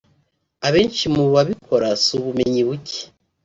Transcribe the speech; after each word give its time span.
Abenshi 0.67 1.05
mu 1.15 1.23
babikora 1.33 1.89
si 2.03 2.09
ubumenyi 2.19 2.61
buke 2.67 3.01